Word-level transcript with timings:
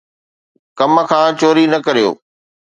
ڪم 0.77 0.93
کان 1.09 1.27
چوري 1.39 1.65
نه 1.73 1.79
ڪريو. 1.85 2.09